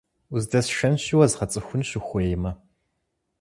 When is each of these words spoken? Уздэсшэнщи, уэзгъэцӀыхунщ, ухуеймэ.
Уздэсшэнщи, 0.33 1.13
уэзгъэцӀыхунщ, 1.19 1.89
ухуеймэ. 1.99 2.51